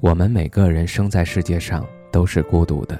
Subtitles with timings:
[0.00, 2.96] 我们每个人生在世界上都是孤独的。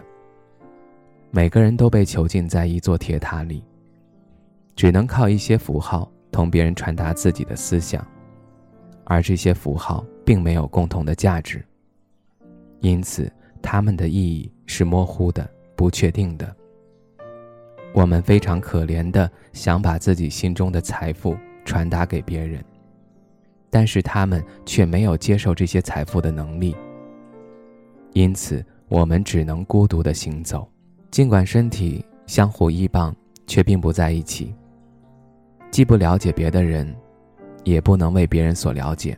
[1.30, 3.62] 每个人都被囚禁在一座铁塔里，
[4.74, 8.04] 只能靠一些符号同别人传达自己的思想，
[9.04, 11.64] 而这些符号并没有共同的价值，
[12.80, 16.52] 因此它们的意义是模糊的、不确定的。
[17.92, 22.64] 我们非常可怜的想把自己心中的财富传达给别人，
[23.70, 26.74] 但是他们却没有接受这些财富的能力。
[28.12, 30.68] 因此，我们只能孤独的行走，
[31.10, 33.14] 尽管身体相互依傍，
[33.46, 34.54] 却并不在一起。
[35.70, 36.94] 既不了解别的人，
[37.64, 39.16] 也不能为别人所了解。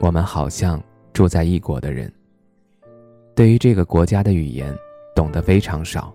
[0.00, 2.10] 我们好像住在异国的人，
[3.34, 4.74] 对于这个国家的语言
[5.14, 6.12] 懂得非常少。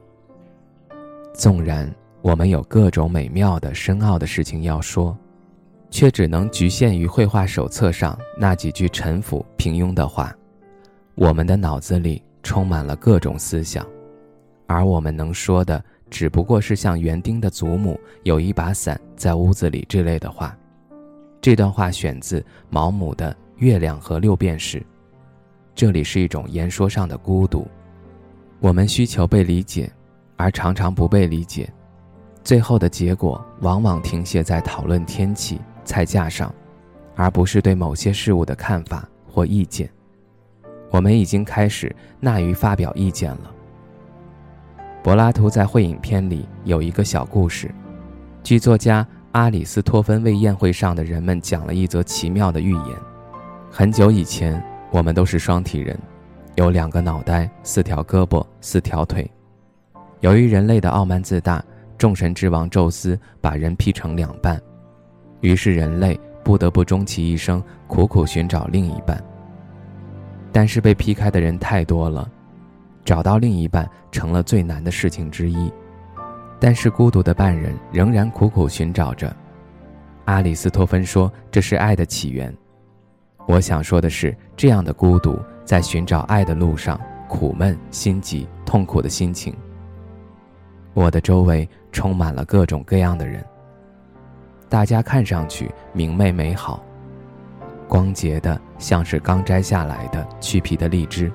[1.33, 5.15] 纵然我们有各种美妙的、深奥的事情要说，
[5.91, 10.35] 却只能局限于绘画手册上那几句陈腐平庸的话。
[11.15, 13.87] 我们的脑子里充满了各种思想，
[14.67, 20.55] 而我们能说的只不过是像园丁的祖母有一把伞在屋子里之类的话。
[21.39, 24.79] 这段话选自毛姆的《月亮和六便士》。
[25.73, 27.65] 这里是一种言说上的孤独。
[28.59, 29.89] 我们需求被理解，
[30.35, 31.71] 而常常不被理解，
[32.43, 36.53] 最后的结果往往停歇在讨论天气、菜价上，
[37.15, 39.89] 而不是对某些事物的看法或意见。
[40.95, 43.51] 我们已经开始纳于发表意见了。
[45.03, 47.69] 柏拉图在会影片里有一个小故事，
[48.43, 52.95] 剧作家阿里斯托芬为宴会上的人们讲了一则奇妙的寓言。
[53.69, 55.99] 很久以前，我们都是双体人，
[56.55, 59.29] 有两个脑袋、四条胳膊、四条腿。
[60.21, 61.61] 由于人类的傲慢自大，
[61.97, 64.57] 众神之王宙斯把人劈成两半，
[65.41, 69.21] 于是人类不得不终其一生苦苦寻找另一半。
[70.55, 72.31] 但是被劈开的人太多了，
[73.03, 75.69] 找到另一半成了最难的事情之一。
[76.61, 79.35] 但是孤独的半人仍然苦苦寻找着。
[80.23, 82.55] 阿里斯托芬说：“这是爱的起源。”
[83.47, 89.53] 我想说的是，这样的孤独在寻找爱的路上，苦闷、心急、痛苦的心情。
[90.93, 93.43] 我的周围充满了各种各样的人，
[94.69, 96.81] 大家看上去明媚美好。
[97.87, 101.31] 光洁的，像是刚摘下来的去皮的荔枝。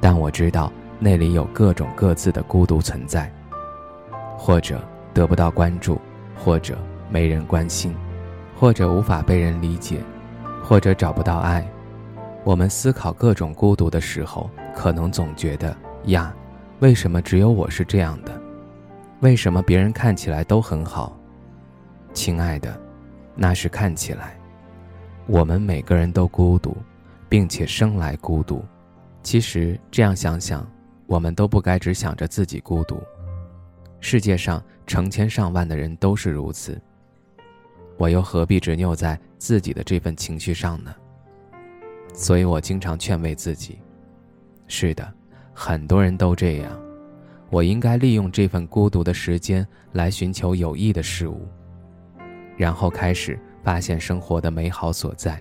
[0.00, 3.32] 但我知道那里有各种各自的孤独存在，
[4.36, 4.82] 或者
[5.14, 6.00] 得不到关注，
[6.36, 6.76] 或者
[7.08, 7.94] 没人关心，
[8.58, 10.00] 或者无法被人理解，
[10.62, 11.66] 或者找不到爱。
[12.44, 16.34] 我们思考各种孤独的时候，可能总觉得呀，
[16.80, 18.32] 为什么只有我是这样的？
[19.20, 21.16] 为什么别人看起来都很好？
[22.12, 22.76] 亲爱的，
[23.36, 24.36] 那是看起来。
[25.26, 26.76] 我们每个人都孤独，
[27.28, 28.64] 并且生来孤独。
[29.22, 30.68] 其实这样想想，
[31.06, 33.00] 我们都不该只想着自己孤独。
[34.00, 36.80] 世界上成千上万的人都是如此，
[37.96, 40.92] 我又何必执拗在自己的这份情绪上呢？
[42.12, 43.78] 所以我经常劝慰自己：
[44.66, 45.08] 是的，
[45.54, 46.72] 很多人都这样。
[47.48, 51.46] 我应该利用这份孤独的时间来寻求有益的事物，
[52.56, 53.38] 然后开始。
[53.62, 55.40] 发现生活的美好所在。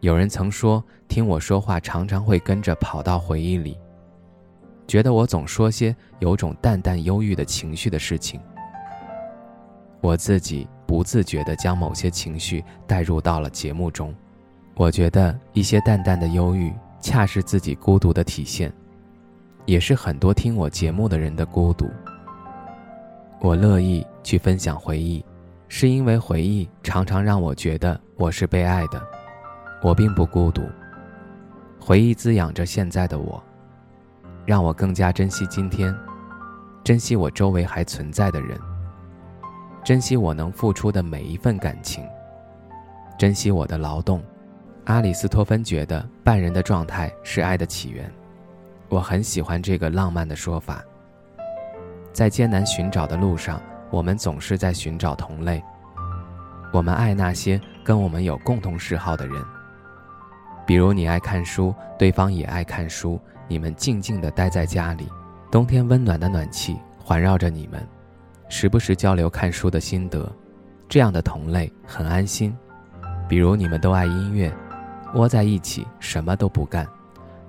[0.00, 3.78] 有人曾说，听我说话常常会跟着跑到回忆里，
[4.86, 8.40] 觉得我总说些有种淡淡忧郁的情绪的事情。
[10.02, 14.14] 我自己不自觉地将某些情绪带入到了节目中。
[14.74, 18.72] 我觉得一些淡淡的忧郁，恰是自己孤独的体现，
[19.64, 21.90] 也是很多听我节目的人的孤独。
[23.40, 25.24] 我乐意去分享回忆。
[25.68, 29.02] 是因为回忆常常让我觉得我是被爱的，
[29.82, 30.62] 我并不孤独。
[31.80, 33.42] 回忆滋养着现在的我，
[34.44, 35.94] 让我更加珍惜今天，
[36.84, 38.58] 珍惜我周围还存在的人，
[39.84, 42.04] 珍惜我能付出的每一份感情，
[43.18, 44.22] 珍惜我的劳动。
[44.84, 48.08] 阿里斯托芬觉得半人的状态是爱的起源，
[48.88, 50.80] 我很喜欢这个浪漫的说法。
[52.12, 53.60] 在艰难寻找的路上。
[53.90, 55.62] 我们总是在寻找同类，
[56.72, 59.42] 我们爱那些跟我们有共同嗜好的人。
[60.66, 65.08] 比如你爱看书，对方也爱看书，你们静静地待在家里，
[65.50, 67.86] 冬天温暖的暖气环绕着你们，
[68.48, 70.28] 时不时交流看书的心得，
[70.88, 72.52] 这样的同类很安心。
[73.28, 74.52] 比如你们都爱音乐，
[75.14, 76.86] 窝在一起什么都不干，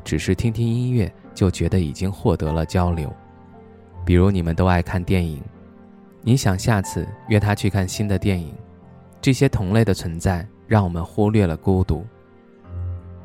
[0.04, 3.12] 只是听听音乐就觉得已经获得了交流。
[4.06, 5.42] 比如你们都爱看电影，
[6.28, 8.54] 你想下次约他去看新的电影，
[9.22, 12.06] 这些同类的存在让我们忽略了孤独。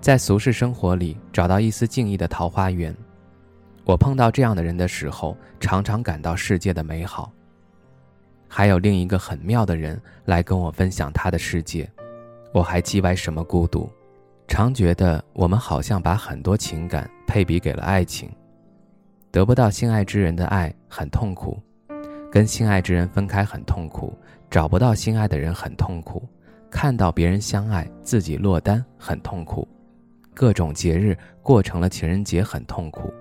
[0.01, 2.97] 在俗世生活里找到一丝静谧的桃花源，
[3.85, 7.33] 我碰到这样的人的时候，常常感到世界的美好。
[8.47, 11.91] 还有另一个很妙的人来跟我分享他的世界，
[12.55, 13.91] 我还叽歪什么孤独，
[14.47, 18.31] 常觉得我们好像把很多情感配比给了爱情，
[19.33, 21.61] 得不到心爱之人的爱很痛苦，
[22.33, 24.17] 跟心爱之人分开很痛苦，
[24.51, 26.27] 找不到心爱的人很痛苦，
[26.71, 29.69] 看到别人相爱自己落单很痛苦。
[30.33, 33.13] 各种节日过成了情人节很痛苦，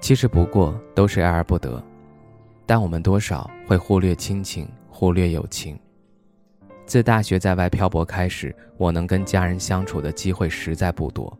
[0.00, 1.80] 其实不过都是爱而不得，
[2.66, 5.78] 但我们多少会忽略亲情，忽略友情。
[6.86, 11.32] 自大学在外漂泊开始，我能跟家人相处的机会实在不多。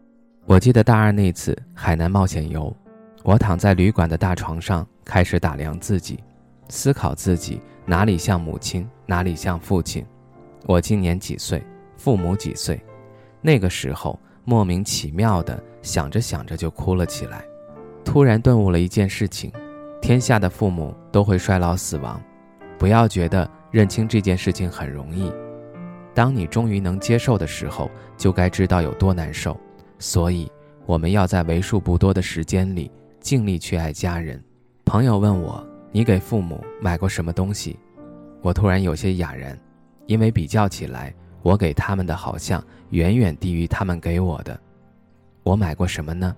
[0.46, 2.72] 我记得大二那次海南冒险游，
[3.24, 6.22] 我躺在旅馆的大床上，开始打量自己，
[6.70, 10.06] 思考自己哪里像母亲，哪里像父亲。
[10.66, 11.62] 我今年几岁，
[11.96, 12.80] 父母几岁？
[13.42, 14.18] 那个时候。
[14.42, 17.44] 莫名其妙的想着想着就哭了起来，
[18.04, 19.52] 突然顿悟了一件事情：
[20.00, 22.20] 天下的父母都会衰老死亡，
[22.78, 25.30] 不要觉得认清这件事情很容易。
[26.14, 29.56] 当你终于能接受的时候，就该知道有多难受。
[30.00, 30.50] 所以，
[30.84, 32.90] 我们要在为数不多的时间里
[33.20, 34.42] 尽力去爱家人。
[34.84, 37.78] 朋友问我：“你给父母买过什么东西？”
[38.42, 39.58] 我突然有些哑然，
[40.06, 41.14] 因为比较起来。
[41.42, 44.60] 我给他们的好像远远低于他们给我的。
[45.42, 46.36] 我买过什么呢？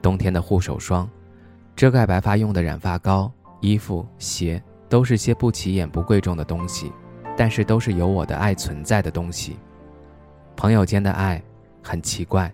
[0.00, 1.06] 冬天的护手霜，
[1.76, 3.30] 遮盖白发用的染发膏，
[3.60, 6.90] 衣服、鞋，都是些不起眼、不贵重的东西，
[7.36, 9.58] 但是都是有我的爱存在的东西。
[10.56, 11.42] 朋友间的爱
[11.82, 12.50] 很奇怪，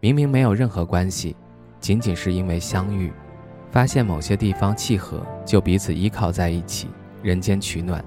[0.00, 1.36] 明明没有任何关系，
[1.78, 3.12] 仅仅是因为相遇，
[3.70, 6.88] 发现某些地方契合，就彼此依靠在一起，
[7.22, 8.04] 人间取暖。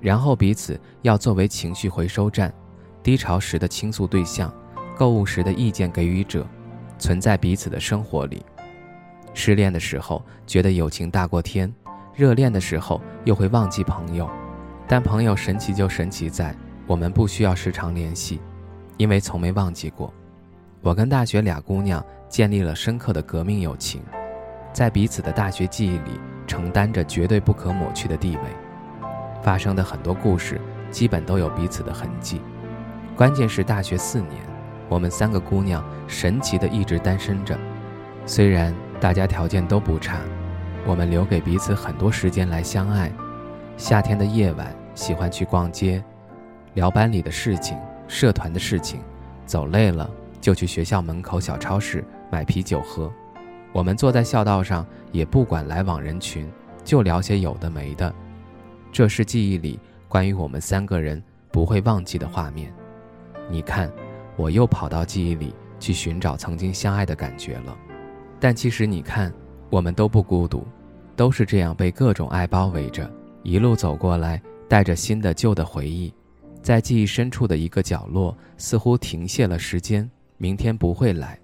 [0.00, 2.52] 然后彼此要作为情绪回收站，
[3.02, 4.52] 低潮时的倾诉对象，
[4.96, 6.46] 购物时的意见给予者，
[6.98, 8.44] 存在彼此的生活里。
[9.34, 11.72] 失恋的时候觉得友情大过天，
[12.14, 14.28] 热恋的时候又会忘记朋友。
[14.86, 16.54] 但朋友神奇就神奇在，
[16.86, 18.40] 我们不需要时常联系，
[18.96, 20.12] 因为从没忘记过。
[20.80, 24.00] 我跟大学俩姑娘建立了深刻的革命友情，
[24.78, 28.42] 在彼此的大学记忆里承担着绝对不可抹去的地位。
[29.42, 32.40] 发生的很多故事，基本都有彼此的痕迹。
[33.16, 34.40] 关键是大学四年，
[34.88, 37.58] 我们三个姑娘神奇的一直单身着。
[38.24, 40.20] 虽然大家条件都不差，
[40.86, 43.10] 我们留给彼此很多时间来相爱。
[43.76, 46.00] 夏天的夜晚，喜欢去逛街，
[46.74, 47.76] 聊班里的事情、
[48.06, 49.00] 社团的事情。
[49.44, 50.08] 走累了，
[50.40, 53.12] 就去学校门口小超市买啤酒喝。
[53.78, 56.50] 我们坐在校道上，也不管来往人群，
[56.82, 58.12] 就聊些有的没的。
[58.90, 62.74] 这是记忆里关于我们三个人不会忘记的画面。
[63.48, 63.88] 你看，
[64.34, 67.78] 我又跑到记忆里去寻找曾经相爱的感觉了。
[68.40, 69.32] 但其实你看，
[69.70, 70.66] 我们都不孤独，
[71.14, 73.08] 都是这样被各种爱包围着，
[73.44, 76.12] 一路走过来，带着新的旧的回忆，
[76.62, 80.10] 在记忆深处的一个角落，似乎停歇了时间。
[80.36, 81.38] 明天不会来，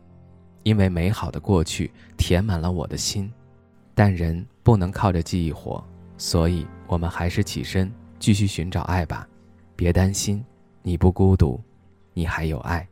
[0.64, 3.32] 因为美好的过去填满了我的心。
[3.94, 5.82] 但人不能靠着记忆活。
[6.18, 9.28] 所以，我们还是起身，继续寻找爱吧。
[9.76, 10.44] 别担心，
[10.82, 11.60] 你不孤独，
[12.12, 12.86] 你还有爱。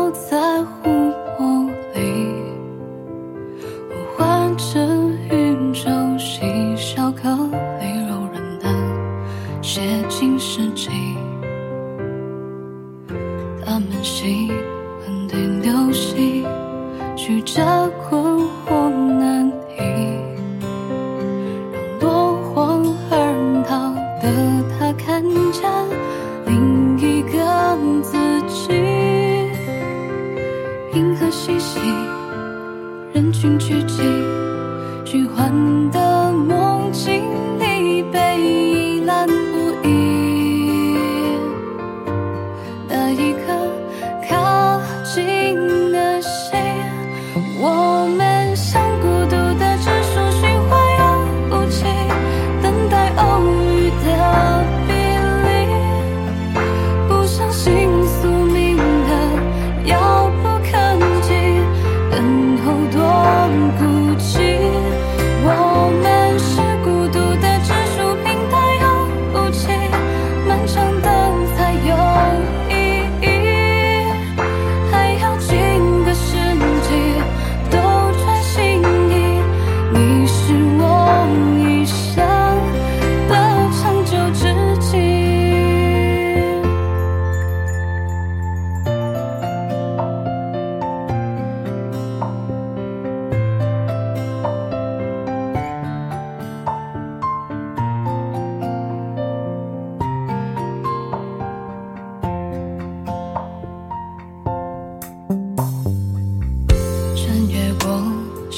[0.00, 0.99] 不在乎。
[33.30, 34.02] 人群聚集，
[35.04, 35.52] 循环
[35.92, 37.22] 的梦境
[37.60, 38.69] 里被。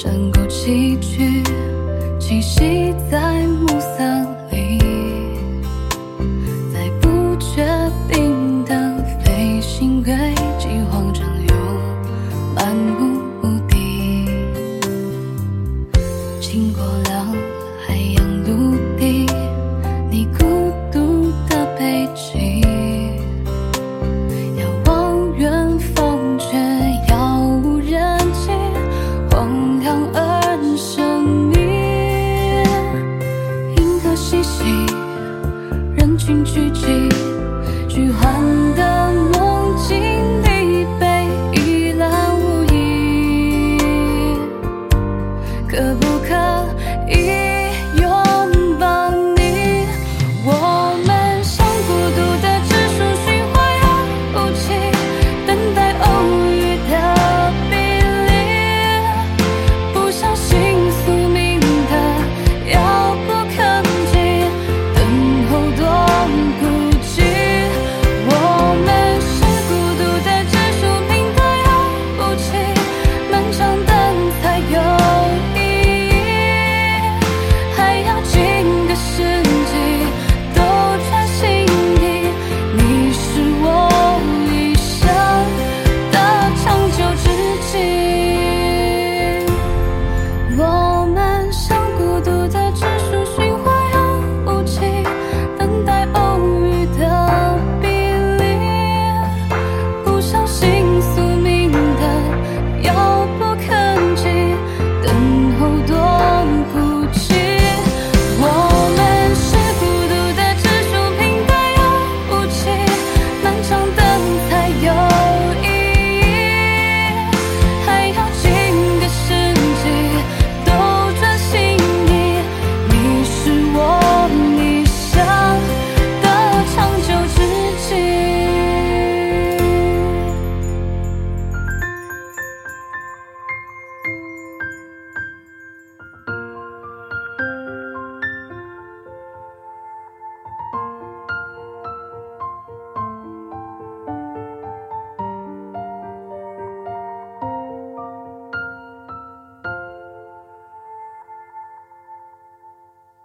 [0.02, 1.44] 山谷崎岖
[2.18, 3.21] 栖息在